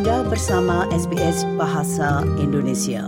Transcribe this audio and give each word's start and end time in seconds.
Anda 0.00 0.24
bersama 0.24 0.88
SBS 0.88 1.44
Bahasa 1.60 2.24
Indonesia. 2.40 3.04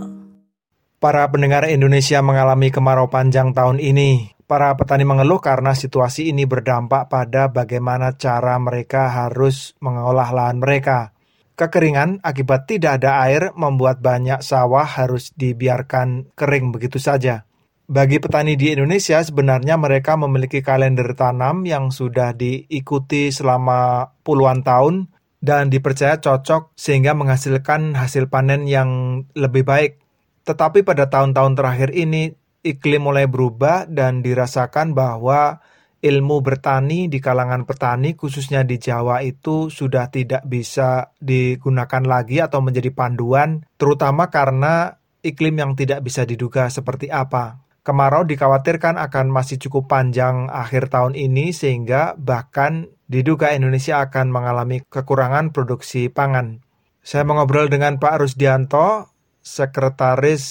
Para 1.01 1.25
pendengar 1.25 1.65
Indonesia 1.65 2.21
mengalami 2.21 2.69
kemarau 2.69 3.09
panjang 3.09 3.49
tahun 3.49 3.81
ini. 3.81 4.37
Para 4.45 4.77
petani 4.77 5.01
mengeluh 5.01 5.41
karena 5.41 5.73
situasi 5.73 6.29
ini 6.29 6.45
berdampak 6.45 7.09
pada 7.09 7.49
bagaimana 7.49 8.13
cara 8.13 8.61
mereka 8.61 9.09
harus 9.09 9.73
mengolah 9.81 10.29
lahan 10.37 10.61
mereka. 10.61 11.17
Kekeringan 11.57 12.21
akibat 12.21 12.69
tidak 12.69 13.01
ada 13.01 13.25
air 13.25 13.49
membuat 13.57 13.97
banyak 13.97 14.45
sawah 14.45 14.85
harus 14.85 15.33
dibiarkan 15.33 16.29
kering 16.37 16.69
begitu 16.69 17.01
saja. 17.01 17.49
Bagi 17.89 18.21
petani 18.21 18.53
di 18.53 18.69
Indonesia, 18.69 19.17
sebenarnya 19.17 19.81
mereka 19.81 20.13
memiliki 20.13 20.61
kalender 20.61 21.17
tanam 21.17 21.65
yang 21.65 21.89
sudah 21.89 22.37
diikuti 22.37 23.33
selama 23.33 24.13
puluhan 24.21 24.61
tahun 24.61 25.12
dan 25.43 25.67
dipercaya 25.67 26.23
cocok 26.23 26.71
sehingga 26.79 27.11
menghasilkan 27.11 27.99
hasil 27.99 28.31
panen 28.31 28.63
yang 28.63 29.21
lebih 29.35 29.67
baik. 29.67 29.99
Tetapi 30.47 30.87
pada 30.87 31.11
tahun-tahun 31.11 31.59
terakhir 31.59 31.91
ini 31.91 32.31
iklim 32.63 33.11
mulai 33.11 33.27
berubah 33.27 33.91
dan 33.91 34.23
dirasakan 34.23 34.95
bahwa 34.95 35.59
ilmu 35.99 36.39
bertani 36.39 37.11
di 37.11 37.19
kalangan 37.19 37.67
petani 37.67 38.15
khususnya 38.15 38.63
di 38.63 38.79
Jawa 38.79 39.19
itu 39.19 39.67
sudah 39.67 40.07
tidak 40.07 40.47
bisa 40.47 41.11
digunakan 41.19 42.03
lagi 42.03 42.39
atau 42.43 42.59
menjadi 42.59 42.91
panduan 42.91 43.63
terutama 43.75 44.27
karena 44.31 44.99
iklim 45.23 45.59
yang 45.59 45.75
tidak 45.75 46.03
bisa 46.03 46.23
diduga 46.23 46.71
seperti 46.71 47.11
apa. 47.11 47.63
Kemarau 47.83 48.23
dikhawatirkan 48.23 48.95
akan 48.95 49.27
masih 49.27 49.59
cukup 49.59 49.91
panjang 49.91 50.47
akhir 50.47 50.87
tahun 50.87 51.19
ini 51.19 51.51
sehingga 51.51 52.15
bahkan 52.15 52.87
diduga 53.07 53.51
Indonesia 53.55 54.03
akan 54.03 54.31
mengalami 54.31 54.83
kekurangan 54.87 55.51
produksi 55.55 56.07
pangan. 56.07 56.63
Saya 57.03 57.27
mengobrol 57.27 57.67
dengan 57.67 57.99
Pak 57.99 58.23
Rusdianto, 58.23 59.11
Sekretaris 59.43 60.45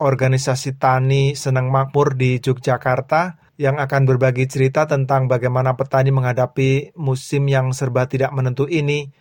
Organisasi 0.00 0.80
Tani 0.80 1.36
Senang 1.36 1.68
Makmur 1.68 2.16
di 2.16 2.40
Yogyakarta, 2.40 3.40
yang 3.60 3.76
akan 3.76 4.08
berbagi 4.08 4.48
cerita 4.48 4.88
tentang 4.88 5.28
bagaimana 5.28 5.76
petani 5.76 6.08
menghadapi 6.08 6.96
musim 6.96 7.44
yang 7.44 7.76
serba 7.76 8.08
tidak 8.08 8.32
menentu 8.32 8.64
ini 8.64 9.12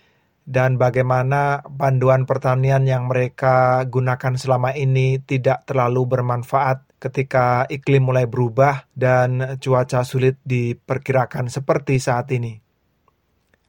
dan 0.50 0.82
bagaimana 0.82 1.62
panduan 1.68 2.26
pertanian 2.26 2.88
yang 2.88 3.06
mereka 3.06 3.86
gunakan 3.86 4.34
selama 4.34 4.74
ini 4.74 5.22
tidak 5.22 5.68
terlalu 5.68 6.10
bermanfaat 6.10 6.89
ketika 7.00 7.64
iklim 7.72 8.12
mulai 8.12 8.28
berubah 8.28 8.86
dan 8.92 9.58
cuaca 9.58 10.04
sulit 10.04 10.38
diperkirakan 10.44 11.48
seperti 11.48 11.98
saat 11.98 12.28
ini. 12.36 12.60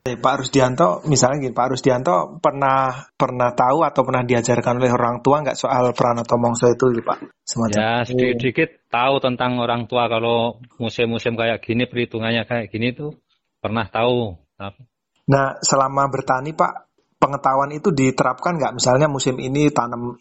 Pak 0.00 0.34
Rusdianto, 0.40 1.04
misalnya 1.06 1.44
gini, 1.44 1.52
Pak 1.52 1.76
Rusdianto 1.76 2.40
pernah 2.40 3.04
pernah 3.14 3.52
tahu 3.52 3.84
atau 3.84 4.00
pernah 4.00 4.24
diajarkan 4.24 4.80
oleh 4.80 4.88
orang 4.90 5.20
tua 5.20 5.44
nggak 5.44 5.60
soal 5.60 5.92
Pranoto 5.92 6.40
Mongso 6.40 6.72
itu, 6.72 6.88
Pak? 7.04 7.44
Semacam. 7.44 7.76
Ya, 7.76 7.92
sedikit-sedikit 8.08 8.88
tahu 8.88 9.20
tentang 9.20 9.60
orang 9.60 9.84
tua 9.84 10.08
kalau 10.08 10.56
musim-musim 10.80 11.36
kayak 11.36 11.60
gini, 11.60 11.84
perhitungannya 11.84 12.48
kayak 12.48 12.72
gini 12.72 12.96
tuh 12.96 13.12
pernah 13.60 13.86
tahu. 13.92 14.40
Nah, 15.28 15.60
selama 15.60 16.08
bertani 16.08 16.56
Pak, 16.56 16.72
pengetahuan 17.20 17.70
itu 17.76 17.92
diterapkan 17.92 18.56
nggak? 18.56 18.80
Misalnya 18.80 19.06
musim 19.06 19.36
ini 19.36 19.68
tanam 19.68 20.16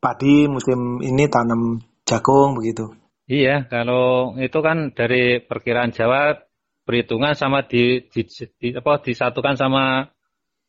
padi, 0.00 0.48
musim 0.48 1.04
ini 1.04 1.28
tanam 1.28 1.76
jagung 2.10 2.58
begitu? 2.58 2.90
Iya, 3.30 3.70
kalau 3.70 4.34
itu 4.42 4.58
kan 4.58 4.90
dari 4.90 5.38
perkiraan 5.38 5.94
Jawa 5.94 6.34
perhitungan 6.82 7.38
sama 7.38 7.62
di, 7.62 8.02
di, 8.10 8.26
di 8.58 8.74
apa 8.74 8.98
disatukan 8.98 9.54
sama 9.54 10.10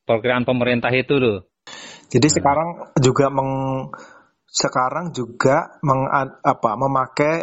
perkiraan 0.06 0.46
pemerintah 0.46 0.94
itu 0.94 1.18
loh. 1.18 1.50
Jadi 2.14 2.28
nah. 2.30 2.36
sekarang 2.38 2.70
juga 3.02 3.34
meng 3.34 3.52
sekarang 4.46 5.16
juga 5.16 5.82
meng, 5.82 6.06
apa 6.46 6.72
memakai 6.78 7.36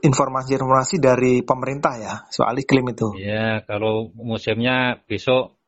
informasi-informasi 0.00 0.96
dari 0.96 1.44
pemerintah 1.44 1.94
ya 2.00 2.14
soal 2.32 2.56
iklim 2.56 2.88
itu. 2.96 3.12
Ya, 3.20 3.60
kalau 3.68 4.08
musimnya 4.16 5.02
besok 5.04 5.60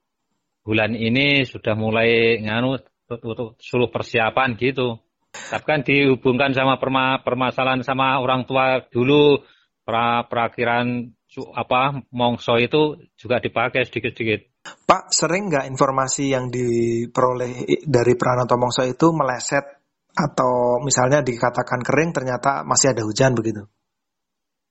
bulan 0.65 0.97
ini 0.97 1.45
sudah 1.45 1.77
mulai 1.77 2.41
nganu 2.41 2.81
untuk 3.13 3.61
seluruh 3.61 3.93
persiapan 3.93 4.57
gitu. 4.57 5.04
Tapi 5.35 5.65
kan 5.67 5.81
dihubungkan 5.83 6.55
sama 6.55 6.79
perma, 6.79 7.19
permasalahan 7.21 7.83
sama 7.83 8.23
orang 8.23 8.47
tua 8.47 8.87
dulu 8.87 9.43
pra, 9.83 10.25
perakhiran 10.31 11.11
apa 11.55 12.07
mongso 12.15 12.55
itu 12.63 13.11
juga 13.19 13.43
dipakai 13.43 13.83
sedikit-sedikit. 13.83 14.55
Pak, 14.65 15.11
sering 15.11 15.51
nggak 15.51 15.67
informasi 15.69 16.33
yang 16.33 16.49
diperoleh 16.49 17.85
dari 17.85 18.15
Pranoto 18.17 18.57
Mongso 18.57 18.87
itu 18.87 19.13
meleset 19.13 19.67
atau 20.15 20.81
misalnya 20.81 21.21
dikatakan 21.21 21.83
kering 21.83 22.15
ternyata 22.15 22.63
masih 22.63 22.95
ada 22.95 23.03
hujan 23.03 23.35
begitu? 23.35 23.67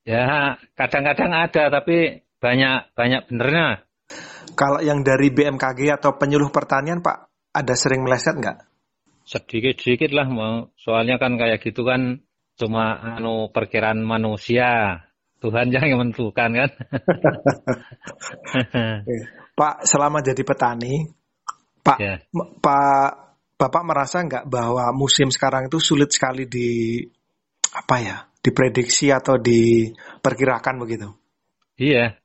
Ya, 0.04 0.56
kadang-kadang 0.76 1.32
ada, 1.32 1.68
tapi 1.70 2.24
banyak 2.40 2.92
banyak 2.96 3.22
benernya. 3.28 3.84
Kalau 4.52 4.80
yang 4.84 5.00
dari 5.00 5.32
BMKG 5.32 5.94
atau 5.96 6.16
penyuluh 6.20 6.52
pertanian, 6.52 7.00
Pak, 7.00 7.28
ada 7.54 7.74
sering 7.76 8.04
meleset 8.04 8.36
nggak? 8.36 8.73
Sedikit-sedikit 9.24 10.12
lah, 10.12 10.28
soalnya 10.76 11.16
kan 11.16 11.40
kayak 11.40 11.64
gitu 11.64 11.84
kan 11.88 12.20
cuma 12.54 13.16
anu 13.16 13.50
perkiraan 13.50 14.04
manusia. 14.04 15.00
Tuhan 15.40 15.68
yang 15.68 16.00
menentukan 16.00 16.50
kan. 16.56 16.70
Pak, 19.60 19.84
selama 19.84 20.24
jadi 20.24 20.40
petani, 20.40 21.04
Pak, 21.84 21.98
ya. 22.00 22.16
Pak, 22.64 23.08
Bapak 23.60 23.82
merasa 23.84 24.24
nggak 24.24 24.48
bahwa 24.48 24.88
musim 24.96 25.28
sekarang 25.28 25.68
itu 25.68 25.76
sulit 25.84 26.08
sekali 26.16 26.48
di 26.48 26.96
apa 27.76 27.96
ya? 28.00 28.18
diprediksi 28.44 29.08
atau 29.08 29.40
diperkirakan 29.40 30.76
begitu? 30.84 31.08
Iya. 31.80 32.20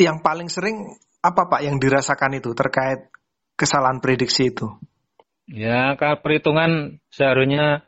Yang 0.00 0.18
paling 0.24 0.48
sering 0.48 0.96
apa 1.20 1.44
Pak 1.44 1.60
yang 1.60 1.76
dirasakan 1.76 2.40
itu 2.40 2.56
terkait 2.56 3.12
kesalahan 3.52 4.00
prediksi 4.00 4.48
itu? 4.48 4.72
Ya, 5.46 5.94
kalau 5.94 6.18
perhitungan 6.22 6.98
seharusnya 7.06 7.86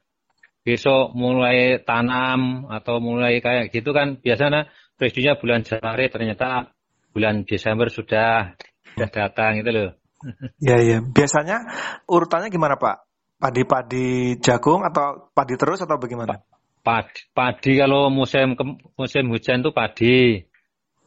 besok 0.63 1.17
mulai 1.17 1.83
tanam 1.83 2.71
atau 2.71 3.03
mulai 3.03 3.43
kayak 3.43 3.75
gitu 3.75 3.91
kan 3.91 4.21
biasanya 4.21 4.71
prediksinya 4.95 5.35
bulan 5.41 5.67
Januari 5.67 6.07
ternyata 6.13 6.71
bulan 7.11 7.43
Desember 7.49 7.89
sudah 7.91 8.55
sudah 8.95 9.09
datang 9.11 9.59
itu 9.63 9.71
loh. 9.71 9.91
Ya 10.59 10.83
ya, 10.83 10.99
biasanya 10.99 11.63
urutannya 12.11 12.51
gimana 12.51 12.75
Pak? 12.75 13.07
Padi-padi 13.39 14.35
jagung 14.43 14.83
atau 14.83 15.31
padi 15.31 15.55
terus 15.55 15.79
atau 15.79 15.95
bagaimana? 15.95 16.43
Padi, 16.83 17.31
padi 17.31 17.79
kalau 17.79 18.11
musim 18.11 18.59
musim 18.99 19.31
hujan 19.31 19.63
itu 19.63 19.71
padi. 19.71 20.43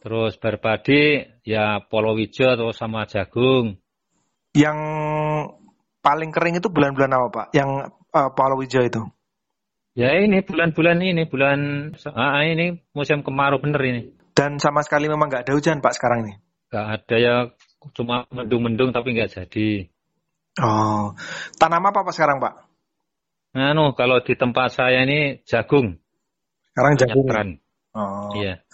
Terus 0.00 0.40
berpadi 0.40 1.28
ya 1.44 1.84
polowijo 1.84 2.56
atau 2.56 2.72
sama 2.72 3.04
jagung. 3.04 3.76
Yang 4.56 4.78
paling 6.02 6.34
kering 6.34 6.58
itu 6.58 6.68
bulan-bulan 6.68 7.14
apa 7.14 7.26
Pak? 7.30 7.46
Yang 7.54 7.70
uh, 8.12 8.30
polowijo 8.34 8.82
itu? 8.82 9.02
Ya 9.92 10.16
ini 10.18 10.40
bulan-bulan 10.42 10.98
ini, 11.04 11.22
bulan 11.28 11.92
ah, 12.16 12.42
ini 12.42 12.80
musim 12.96 13.22
kemarau 13.22 13.62
bener 13.62 13.80
ini. 13.86 14.02
Dan 14.32 14.56
sama 14.56 14.82
sekali 14.82 15.06
memang 15.06 15.28
nggak 15.28 15.48
ada 15.48 15.52
hujan 15.54 15.84
Pak 15.84 15.94
sekarang 15.96 16.26
ini? 16.26 16.34
Nggak 16.72 16.86
ada 16.88 17.16
ya, 17.20 17.34
cuma 17.92 18.24
mendung-mendung 18.32 18.90
tapi 18.90 19.12
nggak 19.12 19.30
jadi. 19.30 19.86
Oh, 20.60 21.12
tanam 21.60 21.84
apa 21.88 22.04
Pak 22.04 22.14
sekarang 22.16 22.40
Pak? 22.40 22.54
Anu, 23.52 23.92
kalau 23.92 24.24
di 24.24 24.32
tempat 24.32 24.72
saya 24.72 25.04
ini 25.04 25.44
jagung. 25.44 26.00
Sekarang 26.72 26.92
jagung. 26.96 27.28
Tren. 27.28 27.48
Oh. 27.92 28.32
Iya. 28.32 28.64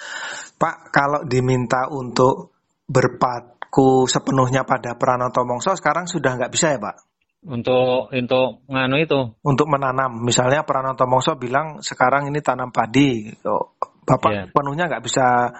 Pak, 0.54 0.94
kalau 0.94 1.26
diminta 1.26 1.90
untuk 1.90 2.54
berpaku 2.86 4.06
sepenuhnya 4.06 4.62
pada 4.62 4.94
Pranoto 4.94 5.42
Mongso 5.42 5.74
sekarang 5.74 6.06
sudah 6.06 6.38
nggak 6.38 6.54
bisa 6.54 6.74
ya 6.74 6.78
Pak? 6.78 7.07
Untuk 7.38 8.10
untuk 8.10 8.66
nganu 8.66 8.96
itu? 8.98 9.20
Untuk 9.46 9.70
menanam. 9.70 10.26
Misalnya 10.26 10.66
Pranoto 10.66 11.06
Mongso 11.06 11.38
bilang 11.38 11.78
sekarang 11.86 12.26
ini 12.26 12.42
tanam 12.42 12.74
padi. 12.74 13.30
Gitu. 13.30 13.56
Bapak 14.02 14.32
yeah. 14.32 14.46
penuhnya 14.50 14.90
nggak 14.90 15.04
bisa 15.06 15.54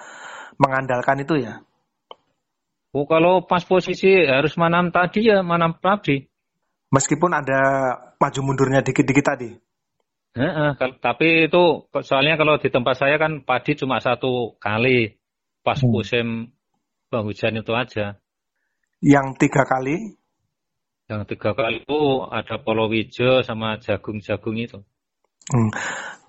mengandalkan 0.59 1.23
itu 1.23 1.39
ya? 1.39 1.63
Oh, 2.89 3.05
kalau 3.05 3.45
pas 3.45 3.61
posisi 3.63 4.25
harus 4.25 4.57
menanam 4.57 4.89
tadi 4.89 5.29
ya 5.29 5.45
menanam 5.45 5.77
padi. 5.77 6.25
Meskipun 6.89 7.31
ada 7.31 7.61
maju 8.17 8.39
mundurnya 8.41 8.81
dikit-dikit 8.81 9.25
tadi. 9.25 9.51
Ya, 10.33 10.77
tapi 10.77 11.49
itu 11.49 11.89
soalnya 12.05 12.37
kalau 12.37 12.57
di 12.61 12.69
tempat 12.69 12.97
saya 12.97 13.17
kan 13.17 13.41
padi 13.45 13.73
cuma 13.77 13.97
satu 14.01 14.57
kali 14.61 15.17
pas 15.65 15.77
hmm. 15.81 15.89
musim 15.89 16.25
penghujan 17.13 17.61
itu 17.61 17.73
aja. 17.73 18.17
Yang 18.99 19.27
tiga 19.47 19.63
kali? 19.65 20.18
Yang 21.09 21.21
tiga 21.33 21.57
kali 21.57 21.81
itu 21.81 22.21
ada 22.29 22.61
polowijo 22.61 23.41
sama 23.41 23.81
jagung-jagung 23.81 24.61
itu. 24.61 24.77
Hmm. 25.49 25.73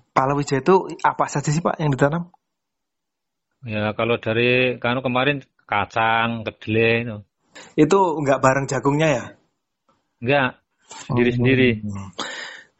Polowijo 0.09 0.57
itu 0.57 0.75
apa 1.05 1.29
saja 1.29 1.53
sih 1.53 1.61
Pak 1.61 1.77
yang 1.77 1.93
ditanam? 1.93 2.33
Ya 3.61 3.93
kalau 3.93 4.17
dari 4.17 4.81
kan 4.81 5.05
kemarin 5.05 5.45
kacang, 5.69 6.41
kedelai 6.41 7.05
itu. 7.05 7.17
Itu 7.77 8.25
nggak 8.25 8.41
bareng 8.41 8.65
jagungnya 8.65 9.07
ya? 9.13 9.25
Enggak, 10.17 10.49
sendiri-sendiri. 10.89 11.85
Oh. 11.85 12.09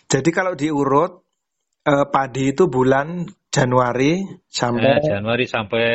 Jadi 0.09 0.29
kalau 0.33 0.57
diurut 0.57 1.21
eh, 1.85 2.05
padi 2.09 2.49
itu 2.49 2.65
bulan 2.65 3.29
Januari 3.53 4.25
sampai 4.49 4.97
eh, 4.97 5.05
Januari 5.05 5.45
sampai 5.45 5.85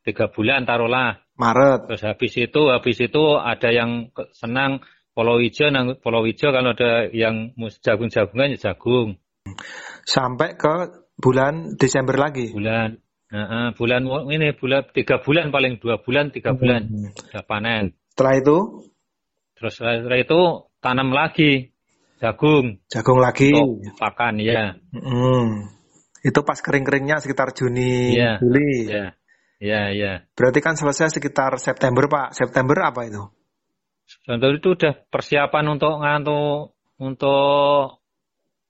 tiga 0.00 0.32
bulan 0.32 0.64
taruhlah. 0.64 1.20
Maret. 1.36 1.88
Terus 1.88 2.02
habis 2.04 2.32
itu 2.36 2.62
habis 2.72 2.96
itu 2.96 3.22
ada 3.36 3.68
yang 3.68 4.08
senang 4.32 4.80
polo 5.12 5.38
hijau, 5.42 5.68
polo 6.00 6.24
hijau 6.26 6.50
kalau 6.54 6.72
ada 6.72 7.10
yang 7.10 7.52
jagung-jagungan 7.58 8.54
ya 8.56 8.70
jagung. 8.70 9.18
Sampai 10.06 10.54
ke 10.56 11.06
bulan 11.18 11.76
Desember 11.76 12.16
lagi. 12.16 12.50
Bulan 12.52 12.96
uh, 13.32 13.70
bulan 13.74 14.02
ini 14.30 14.54
bulan 14.56 14.90
tiga 14.90 15.22
bulan 15.22 15.54
paling 15.54 15.78
dua 15.78 16.02
bulan 16.02 16.34
tiga 16.34 16.54
bulan 16.54 16.86
hmm. 16.86 17.10
sudah 17.30 17.44
panen. 17.46 17.94
Setelah 18.12 18.34
itu? 18.38 18.58
Terus 19.56 19.72
setelah 19.76 20.20
itu 20.20 20.40
tanam 20.80 21.12
lagi 21.12 21.70
jagung. 22.20 22.80
Jagung 22.88 23.18
lagi. 23.20 23.52
pakan 23.96 24.40
ya. 24.40 24.76
Hmm. 24.92 25.68
Itu 26.20 26.44
pas 26.44 26.60
kering-keringnya 26.60 27.16
sekitar 27.24 27.56
Juni, 27.56 28.12
ya. 28.12 28.36
Juli. 28.36 28.92
Iya. 28.92 29.16
Iya, 29.60 29.82
iya. 29.92 30.12
Berarti 30.32 30.60
kan 30.64 30.76
selesai 30.76 31.20
sekitar 31.20 31.60
September, 31.60 32.08
Pak. 32.08 32.32
September 32.32 32.76
apa 32.80 33.08
itu? 33.08 33.28
September 34.20 34.52
itu 34.52 34.68
udah 34.76 34.92
persiapan 35.08 35.64
untuk 35.72 35.92
ngantu 36.00 36.40
untuk 37.00 38.04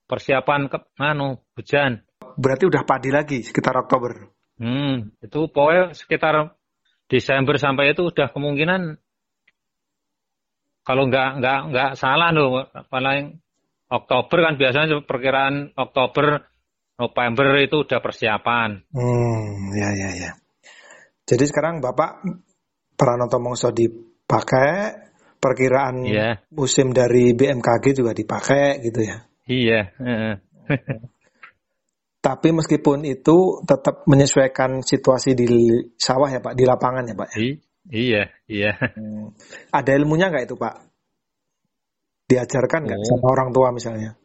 persiapan 0.07 0.71
ke 0.71 0.79
nganu 0.99 1.43
hujan. 1.59 2.07
Berarti 2.39 2.65
udah 2.71 2.83
padi 2.87 3.11
lagi 3.11 3.43
sekitar 3.43 3.75
Oktober. 3.79 4.31
Hmm, 4.63 5.11
itu 5.19 5.41
pokoknya 5.51 5.97
sekitar 5.97 6.55
Desember 7.11 7.59
sampai 7.59 7.91
itu 7.91 8.07
udah 8.07 8.31
kemungkinan 8.31 9.03
kalau 10.87 11.11
nggak 11.11 11.43
nggak 11.43 11.61
nggak 11.75 11.91
salah 11.99 12.31
loh 12.31 12.67
paling 12.89 13.43
Oktober 13.91 14.39
kan 14.47 14.55
biasanya 14.55 15.03
perkiraan 15.03 15.75
Oktober 15.75 16.47
November 16.95 17.59
itu 17.59 17.83
udah 17.83 17.99
persiapan. 17.99 18.87
Hmm, 18.95 19.75
ya 19.75 19.91
ya 19.97 20.11
ya. 20.15 20.31
Jadi 21.27 21.45
sekarang 21.49 21.83
Bapak 21.83 22.23
Pranoto 22.95 23.41
Mongso 23.41 23.73
dipakai, 23.73 25.10
perkiraan 25.41 26.05
yeah. 26.05 26.37
musim 26.53 26.93
dari 26.93 27.33
BMKG 27.33 27.97
juga 27.97 28.13
dipakai 28.13 28.85
gitu 28.85 29.01
ya. 29.01 29.25
Iya. 29.49 29.81
Tapi 32.21 32.49
meskipun 32.53 33.09
itu 33.09 33.65
tetap 33.65 34.05
menyesuaikan 34.05 34.85
situasi 34.85 35.33
di 35.33 35.49
sawah 35.97 36.29
ya 36.29 36.45
Pak, 36.45 36.53
di 36.53 36.69
lapangan 36.69 37.09
ya 37.09 37.17
Pak. 37.17 37.29
Ya? 37.33 37.41
iya, 37.89 38.23
iya. 38.45 38.73
Hmm. 38.77 39.33
Ada 39.73 39.97
ilmunya 39.97 40.29
nggak 40.29 40.45
itu 40.53 40.57
Pak? 40.61 40.85
Diajarkan 42.29 42.85
nggak 42.85 43.01
oh. 43.01 43.07
sama 43.09 43.27
orang 43.33 43.49
tua 43.57 43.73
misalnya? 43.73 44.21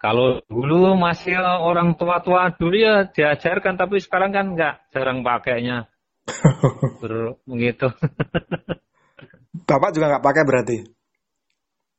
Kalau 0.00 0.40
dulu 0.48 0.96
masih 0.96 1.36
orang 1.44 1.92
tua-tua 2.00 2.56
dulu 2.56 2.72
ya 2.72 3.04
diajarkan, 3.12 3.76
tapi 3.76 4.00
sekarang 4.00 4.32
kan 4.32 4.46
nggak 4.56 4.74
jarang 4.96 5.20
pakainya. 5.20 5.92
begitu. 7.52 7.92
Bapak 9.70 9.94
juga 9.94 10.10
nggak 10.10 10.24
pakai 10.26 10.42
berarti? 10.42 10.78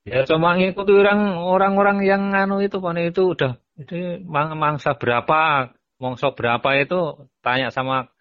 Ya 0.04 0.28
cuma 0.28 0.60
ngikuti 0.60 0.92
orang 0.92 1.40
orang-orang 1.40 2.04
yang 2.04 2.36
anu 2.36 2.60
itu 2.60 2.82
pak 2.82 2.98
itu 3.00 3.32
udah 3.32 3.56
itu 3.80 4.20
mang 4.28 4.58
mangsa 4.60 4.98
berapa, 4.98 5.72
mongso 6.02 6.36
berapa 6.36 6.70
itu 6.82 7.30
tanya 7.40 7.72
sama 7.72 8.12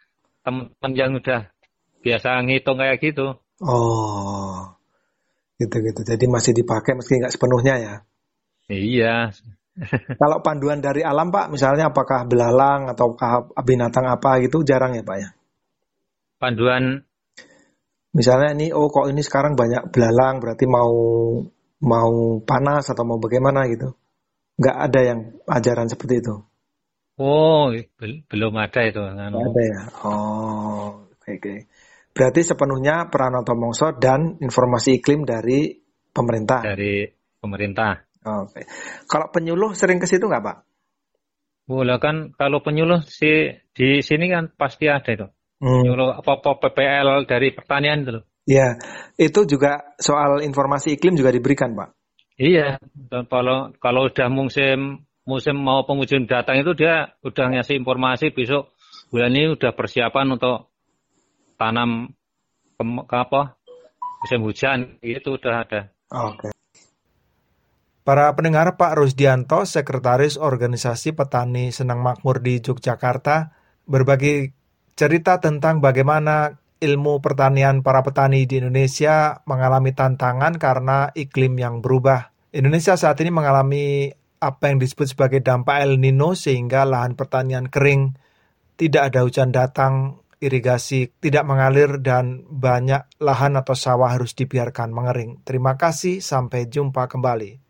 teman-teman 0.46 0.92
yang 0.94 1.10
udah 1.18 1.50
biasa 2.04 2.46
ngitung 2.46 2.78
kayak 2.78 3.00
gitu. 3.02 3.42
Oh, 3.64 4.76
gitu-gitu. 5.58 6.00
Jadi 6.06 6.24
masih 6.30 6.52
dipakai 6.54 6.94
meski 6.96 7.18
nggak 7.18 7.34
sepenuhnya 7.34 7.74
ya? 7.76 7.94
Iya. 8.70 9.16
Kalau 10.20 10.38
panduan 10.44 10.78
dari 10.84 11.02
alam 11.02 11.32
Pak, 11.32 11.50
misalnya 11.50 11.90
apakah 11.90 12.28
belalang 12.28 12.92
atau 12.92 13.16
binatang 13.66 14.06
apa 14.06 14.40
gitu 14.44 14.62
jarang 14.62 14.94
ya 14.94 15.02
Pak 15.02 15.16
ya? 15.16 15.28
Panduan 16.40 17.04
Misalnya 18.10 18.58
ini 18.58 18.74
oh 18.74 18.90
kok 18.90 19.06
ini 19.06 19.22
sekarang 19.22 19.54
banyak 19.54 19.94
belalang 19.94 20.42
berarti 20.42 20.66
mau 20.66 20.92
mau 21.80 22.12
panas 22.42 22.90
atau 22.90 23.06
mau 23.06 23.22
bagaimana 23.22 23.70
gitu. 23.70 23.94
Nggak 24.60 24.76
ada 24.76 25.00
yang 25.00 25.20
ajaran 25.46 25.88
seperti 25.88 26.20
itu. 26.20 26.36
Oh, 27.20 27.72
belum 28.02 28.54
ada 28.56 28.80
itu. 28.84 29.00
Nggak 29.00 29.28
ada 29.30 29.62
ya. 29.62 29.82
Oh, 30.04 31.06
oke 31.06 31.20
okay, 31.20 31.34
oke. 31.36 31.40
Okay. 31.40 31.58
Berarti 32.10 32.40
sepenuhnya 32.42 33.06
peran 33.08 33.38
Mongso 33.56 33.94
dan 33.94 34.36
informasi 34.42 34.98
iklim 34.98 35.22
dari 35.22 35.78
pemerintah. 36.10 36.66
Dari 36.66 37.06
pemerintah. 37.38 38.02
Oke. 38.26 38.60
Okay. 38.60 38.64
Kalau 39.06 39.30
penyuluh 39.30 39.72
sering 39.72 40.02
ke 40.02 40.10
situ 40.10 40.26
nggak 40.26 40.44
Pak? 40.44 40.56
Boleh 41.70 42.02
kan 42.02 42.34
kalau 42.34 42.60
penyuluh 42.66 43.06
si 43.06 43.54
di 43.70 44.02
sini 44.02 44.26
kan 44.26 44.50
pasti 44.50 44.90
ada 44.90 45.06
itu. 45.06 45.26
Hmm. 45.60 45.84
Nyuruh 45.84 46.24
apa-apa 46.24 46.56
PPL 46.56 47.28
dari 47.28 47.52
pertanian 47.52 48.00
itu 48.02 48.20
Iya, 48.48 48.80
itu 49.20 49.46
juga 49.46 49.94
soal 50.00 50.42
informasi 50.42 50.96
iklim 50.96 51.14
juga 51.14 51.30
diberikan, 51.30 51.76
Pak. 51.76 51.94
Iya, 52.40 52.80
dan 53.12 53.28
kalau 53.28 53.70
kalau 53.78 54.08
udah 54.08 54.28
musim 54.32 55.04
musim 55.28 55.60
mau 55.60 55.84
pengujian 55.84 56.24
datang 56.24 56.58
itu 56.58 56.72
dia 56.72 57.14
udah 57.20 57.46
ngasih 57.52 57.76
informasi 57.78 58.32
besok 58.32 58.72
bulan 59.12 59.36
ini 59.36 59.54
udah 59.54 59.76
persiapan 59.76 60.34
untuk 60.34 60.72
tanam 61.60 62.10
ke, 62.80 62.82
ke 62.82 63.16
apa 63.20 63.60
musim 64.24 64.40
hujan 64.42 64.78
itu 65.04 65.36
udah 65.36 65.54
ada. 65.62 65.80
Oke. 66.10 66.48
Okay. 66.48 66.52
Para 68.00 68.32
pendengar 68.32 68.74
Pak 68.80 68.96
Rusdianto, 68.96 69.62
Sekretaris 69.68 70.40
Organisasi 70.40 71.12
Petani 71.12 71.70
Senang 71.70 72.00
Makmur 72.00 72.40
di 72.40 72.58
Yogyakarta, 72.58 73.52
berbagi 73.84 74.56
cerita 75.00 75.40
tentang 75.40 75.80
bagaimana 75.80 76.60
ilmu 76.76 77.24
pertanian 77.24 77.80
para 77.80 78.04
petani 78.04 78.44
di 78.44 78.60
Indonesia 78.60 79.40
mengalami 79.48 79.96
tantangan 79.96 80.60
karena 80.60 81.08
iklim 81.16 81.56
yang 81.56 81.80
berubah. 81.80 82.28
Indonesia 82.52 83.00
saat 83.00 83.16
ini 83.24 83.32
mengalami 83.32 84.12
apa 84.44 84.68
yang 84.68 84.76
disebut 84.76 85.16
sebagai 85.16 85.40
dampak 85.40 85.88
El 85.88 85.96
Nino 86.04 86.36
sehingga 86.36 86.84
lahan 86.84 87.16
pertanian 87.16 87.72
kering, 87.72 88.12
tidak 88.76 89.08
ada 89.08 89.24
hujan 89.24 89.48
datang, 89.48 90.20
irigasi 90.36 91.08
tidak 91.16 91.48
mengalir 91.48 91.96
dan 92.04 92.44
banyak 92.52 93.08
lahan 93.24 93.56
atau 93.56 93.72
sawah 93.72 94.12
harus 94.12 94.36
dibiarkan 94.36 94.92
mengering. 94.92 95.40
Terima 95.48 95.80
kasih, 95.80 96.20
sampai 96.20 96.68
jumpa 96.68 97.08
kembali. 97.08 97.69